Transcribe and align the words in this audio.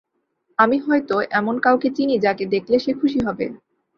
আমি 0.59 0.77
হয়তো 0.79 1.15
এমন 1.31 1.55
কাউকে 1.59 1.87
চিনি 1.97 2.15
যাকে 2.19 2.43
দেখলে 2.53 2.75
সে 2.79 2.91
খুশি 2.93 3.19
হবে। 3.27 3.45